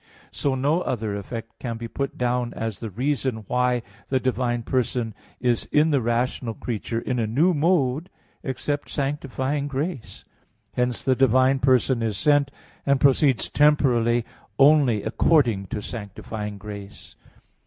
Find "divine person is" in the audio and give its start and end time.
4.19-5.65, 11.15-12.17